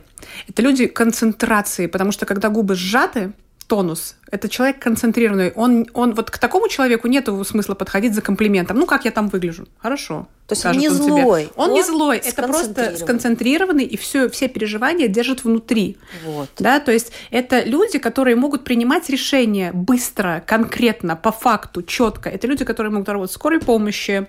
[0.48, 3.34] это люди концентрации, потому что когда губы сжаты,
[3.68, 4.16] тонус.
[4.32, 5.52] Это человек концентрированный.
[5.52, 8.78] Он, он вот к такому человеку нет смысла подходить за комплиментом.
[8.78, 9.68] Ну, как я там выгляжу?
[9.78, 10.28] Хорошо.
[10.48, 10.92] То есть он не тебе.
[10.92, 12.18] злой, Он, не он злой.
[12.18, 12.98] Это просто сконцентрированный.
[13.00, 15.98] сконцентрированный и все, все переживания держит внутри.
[16.24, 16.50] Вот.
[16.60, 22.30] Да, то есть это люди, которые могут принимать решения быстро, конкретно, по факту, четко.
[22.30, 24.28] Это люди, которые могут работать в скорой помощи,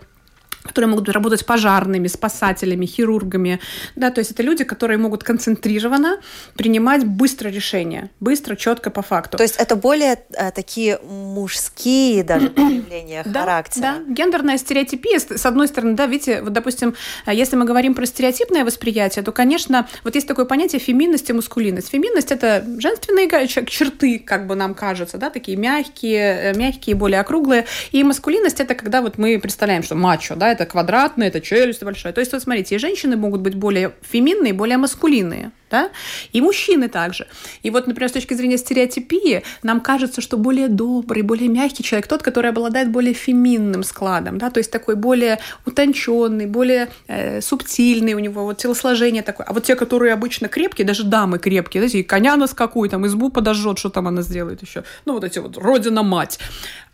[0.66, 3.61] которые могут работать пожарными, спасателями, хирургами.
[3.94, 6.18] Да, то есть это люди, которые могут концентрированно
[6.57, 8.11] принимать быстро решения.
[8.20, 9.37] Быстро, четко, по факту.
[9.37, 13.83] То есть это более э, такие мужские даже проявления Да, характера.
[13.83, 16.94] Да, гендерная стереотипия, с одной стороны, да, видите, вот, допустим,
[17.26, 21.33] э, если мы говорим про стереотипное восприятие, то, конечно, вот есть такое понятие феминность и
[21.33, 21.90] маскулинность.
[21.90, 27.66] Феминность— это женственные черты, как бы нам кажется, да, такие мягкие, э, мягкие, более округлые.
[27.92, 32.12] И маскулинность— это когда вот мы представляем, что мачо, да, это квадратное, это челюсть большая.
[32.12, 35.53] То есть, вот смотрите, и женщины могут быть более феминные, более маскулинные.
[35.69, 35.90] Да?
[36.33, 37.27] И мужчины также.
[37.64, 42.07] И вот, например, с точки зрения стереотипии, нам кажется, что более добрый, более мягкий человек,
[42.07, 48.14] тот, который обладает более феминным складом, да, то есть такой более утонченный, более э, субтильный
[48.14, 49.45] у него вот телосложение такое.
[49.45, 52.88] А вот те, которые обычно крепкие, даже дамы крепкие, знаете, и коня на скаку, и
[52.88, 54.85] там избу подожжет, что там она сделает еще.
[55.05, 56.38] Ну, вот эти вот родина-мать.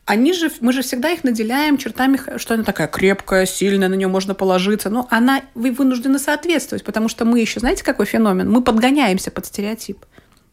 [0.05, 4.09] Они же, мы же всегда их наделяем чертами, что она такая крепкая, сильная, на нее
[4.09, 4.91] можно положиться.
[4.91, 8.51] Но она, вы вынуждены соответствовать, потому что мы еще, знаете, какой феномен?
[8.51, 10.05] Мы подгоняемся под стереотип.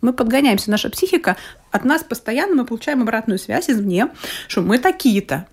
[0.02, 0.70] Мы подгоняемся.
[0.70, 1.36] Наша психика
[1.72, 4.10] от нас постоянно мы получаем обратную связь извне,
[4.48, 5.48] что мы такие-то.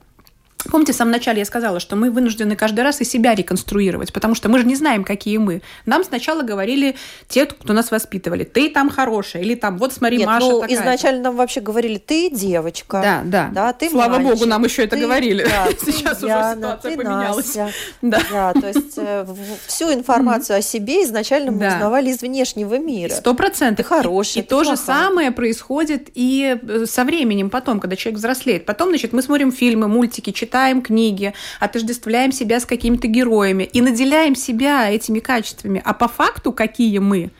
[0.70, 4.34] Помните, в самом начале я сказала, что мы вынуждены каждый раз и себя реконструировать, потому
[4.34, 5.62] что мы же не знаем, какие мы.
[5.84, 6.96] Нам сначала говорили
[7.28, 8.42] те, кто нас воспитывали.
[8.42, 10.76] Ты там хорошая, или там, вот смотри, Нет, Маша ну, такая.
[10.76, 13.00] изначально нам вообще говорили, ты девочка.
[13.00, 13.50] Да, да.
[13.52, 15.44] Да, ты Слава мальчик, богу, нам еще это ты- говорили.
[15.44, 17.46] да, ты Сейчас уже Яна, ситуация ты поменялась.
[17.54, 17.70] Настя.
[18.02, 18.20] Да.
[18.32, 19.26] Да, то есть э,
[19.68, 21.68] всю информацию о себе изначально мы Да.
[21.76, 23.12] узнавали из внешнего мира.
[23.14, 23.86] Сто Ты процентов.
[23.86, 24.86] хорошая, И ты то же плохая.
[24.86, 28.66] самое происходит и э, со временем потом, когда человек взрослеет.
[28.66, 34.34] Потом, значит, мы смотрим фильмы, мультики, читаем книги, отождествляем себя с какими-то героями и наделяем
[34.34, 35.82] себя этими качествами.
[35.84, 37.30] А по факту какие мы?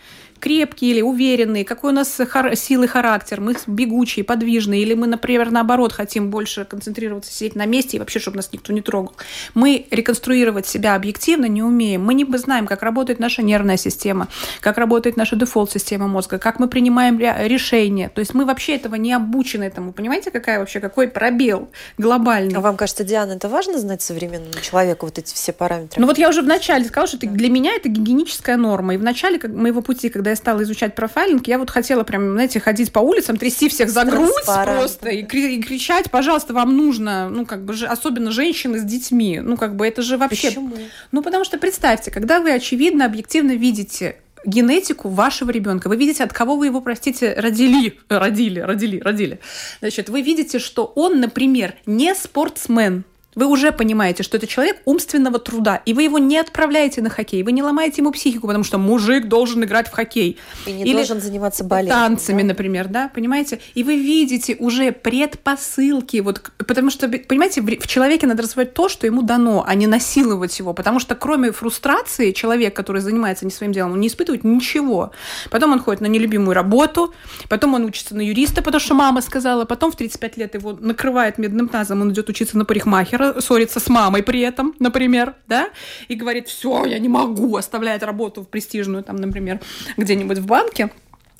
[0.40, 5.51] Крепкие или уверенные, какой у нас хар- силы характер, мы бегучие, подвижные, или мы, например,
[5.51, 9.14] наоборот, хотим больше концентрироваться, сидеть на месте и вообще, чтобы нас никто не трогал.
[9.55, 12.05] Мы реконструировать себя объективно не умеем.
[12.05, 14.29] Мы не знаем, как работает наша нервная система,
[14.61, 18.09] как работает наша дефолт-система мозга, как мы принимаем ре- решения.
[18.09, 19.92] То есть мы вообще этого не обучены этому.
[19.92, 21.68] Понимаете, какая вообще, какой пробел
[21.99, 22.55] глобальный?
[22.57, 26.01] А вам кажется, Диана, это важно знать современному человеку, вот эти все параметры?
[26.01, 28.94] Ну вот я уже вначале сказала, что это для меня это гигиеническая норма.
[28.94, 32.60] И в начале моего пути, когда я стала изучать профайлинг, я вот хотела прям, знаете,
[32.60, 37.46] ходить по улицам, трясти всех за грудь просто и, и кричать, пожалуйста, вам нужно, ну
[37.46, 40.48] как бы, особенно женщины с детьми, ну как бы это же вообще...
[40.48, 40.76] Почему?
[41.12, 45.88] Ну потому что представьте, когда вы очевидно, объективно видите генетику вашего ребенка.
[45.88, 49.40] Вы видите, от кого вы его, простите, родили, родили, родили, родили.
[49.80, 53.04] Значит, вы видите, что он, например, не спортсмен.
[53.37, 57.42] Вы уже понимаете, что это человек умственного труда, и вы его не отправляете на хоккей,
[57.42, 60.38] вы не ломаете ему психику, потому что мужик должен играть в хоккей.
[60.64, 61.99] И не Или должен заниматься балетом.
[61.99, 62.49] танцами, да?
[62.49, 63.61] например, да, понимаете?
[63.75, 69.07] И вы видите уже предпосылки, вот, потому что, понимаете, в человеке надо развивать то, что
[69.07, 73.72] ему дано, а не насиловать его, потому что кроме фрустрации человек, который занимается не своим
[73.72, 75.12] делом, он не испытывает ничего.
[75.51, 77.12] Потом он ходит на нелюбимую работу,
[77.51, 81.37] потом он учится на юриста, потому что мама сказала, потом в 35 лет его накрывает
[81.37, 85.70] медным тазом, он идет учиться на парикмахера, ссорится с мамой при этом, например, да,
[86.08, 89.60] и говорит, все, я не могу, оставляет работу в престижную, там, например,
[89.96, 90.90] где-нибудь в банке,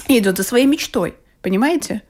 [0.09, 2.03] и идет за своей мечтой, понимаете?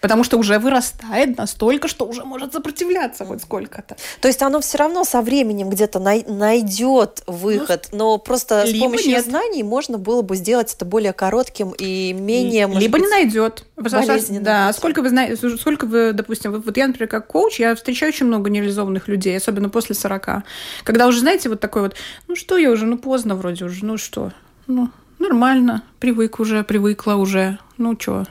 [0.00, 3.96] Потому что уже вырастает настолько, что уже может сопротивляться вот сколько-то.
[4.20, 9.10] То есть оно все равно со временем где-то най- найдет выход, но просто с помощью
[9.10, 9.24] нет.
[9.24, 13.64] знаний можно было бы сделать это более коротким и менее, Либо не быть, найдет.
[13.76, 18.10] болезненным Да, сколько вы знаете, сколько вы, допустим, вот я, например, как коуч, я встречаю
[18.12, 20.44] очень много нереализованных людей, особенно после 40.
[20.84, 21.94] Когда уже, знаете, вот такой вот,
[22.28, 24.32] ну что я уже, ну поздно вроде уже, ну что,
[24.66, 28.26] ну нормально, привык уже, привыкла уже, ну что,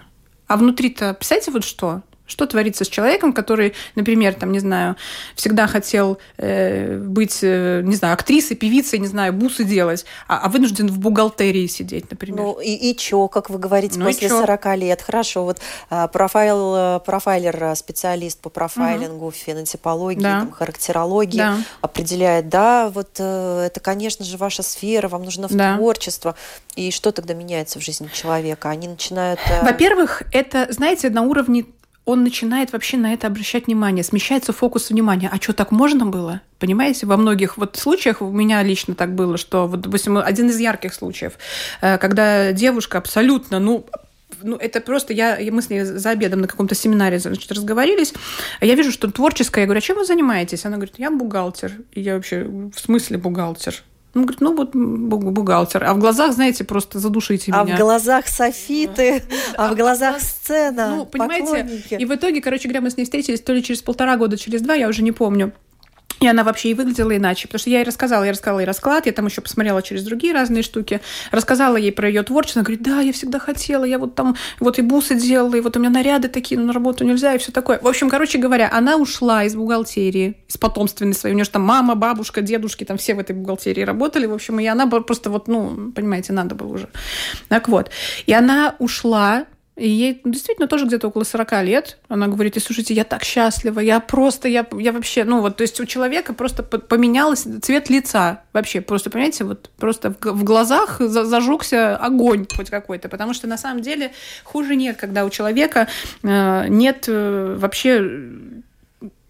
[0.48, 2.02] А внутри-то, представляете, вот что?
[2.28, 4.96] Что творится с человеком, который, например, там, не знаю,
[5.36, 10.50] всегда хотел э, быть, э, не знаю, актрисой, певицей, не знаю, бусы делать, а, а
[10.50, 12.42] вынужден в бухгалтерии сидеть, например.
[12.42, 15.02] Ну и, и чё, как вы говорите, ну, после 40 лет.
[15.02, 15.60] Хорошо, вот
[15.90, 19.32] а, профайл, э, профайлер, э, специалист по профайлингу, угу.
[19.32, 20.40] фенотипологии, да.
[20.42, 21.58] там, характерологии да.
[21.82, 25.78] определяет, да, вот э, это, конечно же, ваша сфера, вам нужно в да.
[25.78, 26.36] творчество.
[26.76, 28.70] И что тогда меняется в жизни человека?
[28.70, 29.40] Они начинают...
[29.64, 31.66] Во-первых, это, знаете, на уровне
[32.08, 35.30] он начинает вообще на это обращать внимание, смещается фокус внимания.
[35.30, 36.40] А что, так можно было?
[36.58, 40.58] Понимаете, во многих вот случаях, у меня лично так было, что, вот, допустим, один из
[40.58, 41.34] ярких случаев,
[41.82, 43.86] э, когда девушка абсолютно, ну,
[44.42, 48.14] ну, это просто я, мы с ней за обедом на каком-то семинаре значит, разговорились.
[48.62, 49.62] Я вижу, что творческая.
[49.62, 50.66] Я говорю, а чем вы занимаетесь?
[50.66, 51.74] Она говорит, я бухгалтер.
[51.92, 53.84] И я вообще, в смысле бухгалтер?
[54.18, 55.84] Он говорит, ну вот бухгалтер.
[55.84, 57.76] А в глазах, знаете, просто задушите а меня.
[57.76, 59.22] А в глазах софиты,
[59.56, 63.42] а в глазах сцена, Ну, понимаете, и в итоге, короче говоря, мы с ней встретились
[63.42, 65.54] то ли через полтора года, через два, я уже не помню.
[66.20, 69.06] И она вообще и выглядела иначе, потому что я ей рассказала, я рассказала ей расклад,
[69.06, 71.00] я там еще посмотрела через другие разные штуки,
[71.32, 74.80] рассказала ей про ее творчество, она говорит, да, я всегда хотела, я вот там вот
[74.80, 77.52] и бусы делала, и вот у меня наряды такие, но на работу нельзя, и все
[77.52, 77.80] такое.
[77.80, 81.62] В общем, короче говоря, она ушла из бухгалтерии, из потомственной своей, у нее же там
[81.62, 85.48] мама, бабушка, дедушки, там все в этой бухгалтерии работали, в общем, и она просто вот,
[85.48, 86.90] ну, понимаете, надо было уже.
[87.48, 87.92] Так вот.
[88.26, 89.46] И она ушла
[89.78, 91.98] и ей действительно тоже где-то около 40 лет.
[92.10, 95.62] Она говорит, и слушайте, я так счастлива, я просто, я, я вообще, ну вот, то
[95.62, 101.96] есть у человека просто поменялось цвет лица вообще, просто, понимаете, вот просто в, глазах зажегся
[101.96, 104.14] огонь хоть какой-то, потому что на самом деле
[104.44, 105.88] хуже нет, когда у человека
[106.24, 108.02] э, нет э, вообще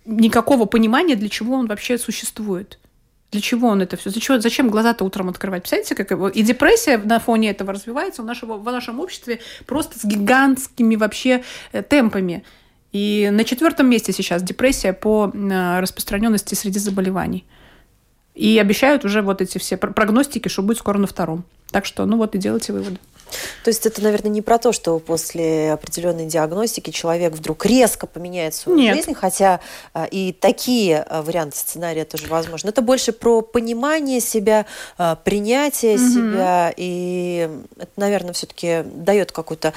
[0.06, 2.80] никакого понимания, для чего он вообще существует.
[3.32, 4.10] Для чего он это все?
[4.10, 5.64] Зачем, зачем глаза-то утром открывать?
[5.64, 6.30] Представляете, как его...
[6.30, 11.44] И депрессия на фоне этого развивается в, нашего, в нашем обществе просто с гигантскими вообще
[11.74, 12.46] э, темпами.
[12.94, 17.46] И на четвертом месте сейчас депрессия по э, распространенности среди заболеваний.
[18.38, 21.44] И обещают уже вот эти все прогностики, что будет скоро на втором.
[21.72, 23.00] Так что, ну вот и делайте выводы.
[23.64, 28.54] То есть это, наверное, не про то, что после определенной диагностики человек вдруг резко поменяет
[28.54, 28.96] свою Нет.
[28.96, 29.60] жизнь, хотя
[29.94, 32.70] а, и такие а, варианты сценария тоже возможны.
[32.70, 34.66] Это больше про понимание себя,
[34.98, 36.08] а, принятие угу.
[36.08, 39.74] себя, и это, наверное, все-таки дает какой-то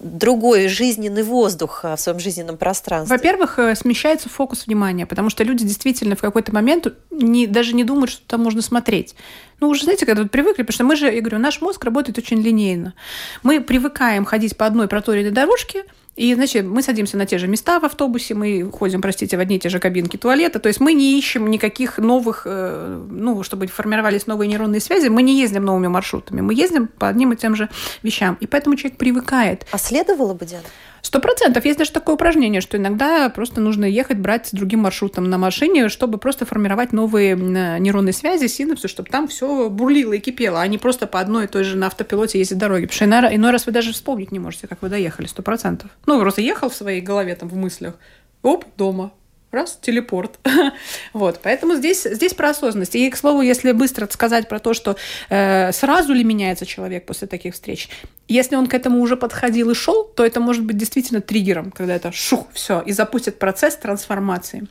[0.00, 3.16] другой жизненный воздух в своем жизненном пространстве.
[3.16, 7.81] Во-первых, э, смещается фокус внимания, потому что люди действительно в какой-то момент не, даже не
[7.84, 9.14] думают, что там можно смотреть.
[9.60, 12.18] Ну, уже, знаете, когда вот привыкли, потому что мы же, я говорю, наш мозг работает
[12.18, 12.94] очень линейно.
[13.42, 17.80] Мы привыкаем ходить по одной проторенной дорожке, и, значит, мы садимся на те же места
[17.80, 20.58] в автобусе, мы ходим, простите, в одни и те же кабинки туалета.
[20.58, 25.22] То есть мы не ищем никаких новых, э, ну, чтобы формировались новые нейронные связи, мы
[25.22, 27.70] не ездим новыми маршрутами, мы ездим по одним и тем же
[28.02, 28.36] вещам.
[28.40, 29.66] И поэтому человек привыкает.
[29.70, 30.66] А следовало бы, Диана?
[31.02, 31.64] Сто процентов.
[31.64, 35.88] Есть даже такое упражнение, что иногда просто нужно ехать, брать с другим маршрутом на машине,
[35.88, 40.78] чтобы просто формировать новые нейронные связи, синапсы, чтобы там все бурлило и кипело, а не
[40.78, 42.86] просто по одной и той же на автопилоте ездить дороги.
[42.86, 45.90] Потому что иной, раз вы даже вспомнить не можете, как вы доехали, сто процентов.
[46.06, 47.94] Ну, просто ехал в своей голове, там, в мыслях,
[48.42, 49.12] оп, дома,
[49.52, 50.38] раз, телепорт.
[51.12, 52.94] вот, поэтому здесь, здесь про осознанность.
[52.96, 54.96] И, к слову, если быстро сказать про то, что
[55.28, 57.88] э, сразу ли меняется человек после таких встреч,
[58.28, 61.94] если он к этому уже подходил и шел, то это может быть действительно триггером, когда
[61.94, 64.66] это шух, все, и запустит процесс трансформации.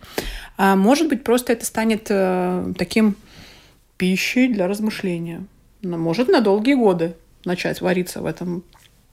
[0.57, 3.15] А может быть, просто это станет э, таким
[3.97, 5.45] пищей для размышления.
[5.81, 7.15] Но может на долгие годы
[7.45, 8.63] начать вариться в этом.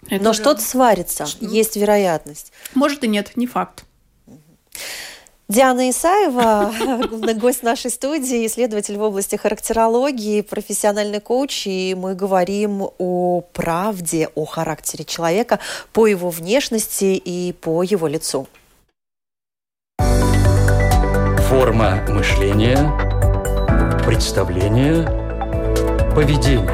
[0.08, 0.40] Это Но же...
[0.40, 1.44] что-то сварится, что?
[1.44, 2.52] есть вероятность.
[2.74, 3.84] Может и нет, не факт.
[5.48, 6.74] Диана Исаева,
[7.40, 14.44] гость нашей студии, исследователь в области характерологии, профессиональный коуч, и мы говорим о правде, о
[14.44, 15.58] характере человека
[15.94, 18.46] по его внешности и по его лицу.
[21.48, 22.76] Форма мышления,
[24.04, 25.04] представление,
[26.14, 26.68] поведение.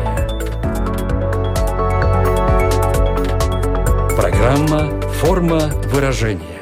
[4.17, 5.61] Программа «Форма
[5.93, 6.54] выражения».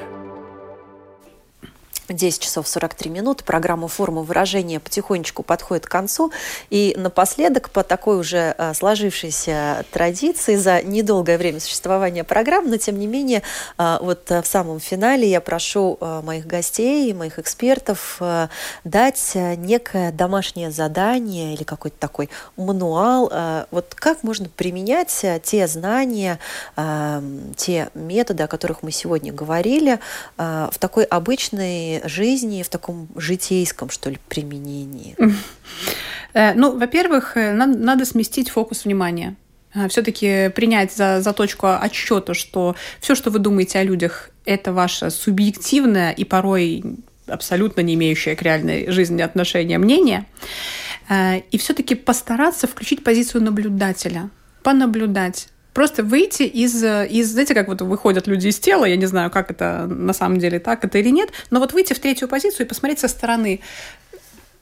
[2.12, 3.44] 10 часов 43 минуты.
[3.44, 6.32] Программа «Форма выражения» потихонечку подходит к концу.
[6.70, 12.98] И напоследок, по такой уже а, сложившейся традиции, за недолгое время существования программы, но тем
[12.98, 13.42] не менее,
[13.78, 18.20] а, вот а, в самом финале я прошу моих гостей, моих экспертов
[18.84, 23.30] дать некое домашнее задание или какой-то такой мануал.
[23.70, 26.38] Вот как можно применять те знания,
[27.56, 29.98] те методы, о которых мы сегодня говорили,
[30.36, 35.16] в такой обычной жизни в таком житейском, что ли, применении?
[36.34, 39.36] Э, ну, во-первых, э, надо, сместить фокус внимания.
[39.90, 45.10] все-таки принять за, за точку отсчета, что все, что вы думаете о людях, это ваше
[45.10, 46.82] субъективное и порой
[47.26, 50.26] абсолютно не имеющее к реальной жизни отношения мнение,
[51.08, 54.30] э, и все-таки постараться включить позицию наблюдателя,
[54.62, 59.30] понаблюдать, просто выйти из, из, знаете, как вот выходят люди из тела, я не знаю,
[59.30, 62.66] как это на самом деле так это или нет, но вот выйти в третью позицию
[62.66, 63.60] и посмотреть со стороны,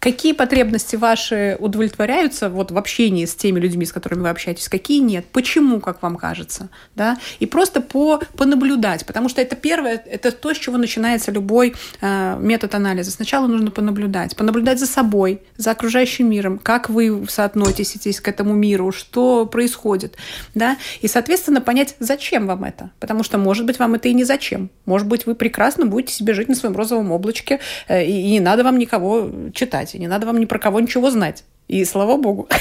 [0.00, 5.00] Какие потребности ваши удовлетворяются вот в общении с теми людьми, с которыми вы общаетесь, какие
[5.00, 5.26] нет?
[5.30, 6.70] Почему, как вам кажется?
[6.96, 7.18] Да?
[7.38, 12.38] И просто по, понаблюдать, потому что это первое, это то, с чего начинается любой э,
[12.40, 13.10] метод анализа.
[13.10, 18.92] Сначала нужно понаблюдать, понаблюдать за собой, за окружающим миром, как вы соотноситесь к этому миру,
[18.92, 20.16] что происходит,
[20.54, 20.78] да?
[21.02, 24.70] И, соответственно, понять, зачем вам это, потому что, может быть, вам это и не зачем.
[24.86, 28.40] Может быть, вы прекрасно будете себе жить на своем розовом облачке, э, и, и не
[28.40, 31.44] надо вам никого читать и не надо вам ни про кого ничего знать.
[31.68, 32.48] И слава богу.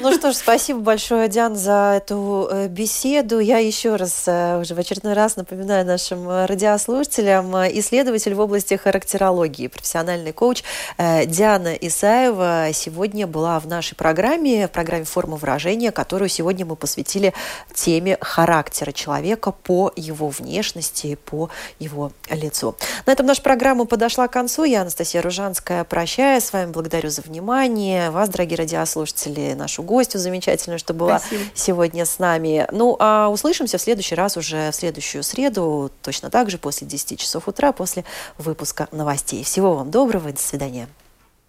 [0.00, 3.40] Ну что ж, спасибо большое, Диан, за эту э, беседу.
[3.40, 8.74] Я еще раз, э, уже в очередной раз напоминаю нашим э, радиослушателям, исследователь в области
[8.74, 10.62] характерологии, профессиональный коуч
[10.98, 17.34] Диана Исаева сегодня была в нашей программе, в программе «Форма выражения», которую сегодня мы посвятили
[17.74, 22.76] теме характера человека по его внешности, по его лицу.
[23.06, 24.62] На этом наша программа подошла к концу.
[24.62, 26.70] Я, Анастасия Ружанская, прощаюсь с вами.
[26.70, 28.10] Благодарю за внимание.
[28.10, 31.42] Вас, дорогие радиослушатели, нашу гостью замечательную, что была Спасибо.
[31.54, 32.66] сегодня с нами.
[32.70, 37.18] Ну, а услышимся в следующий раз уже в следующую среду, точно так же после 10
[37.18, 38.04] часов утра, после
[38.36, 39.42] выпуска новостей.
[39.42, 40.88] Всего вам доброго, до свидания.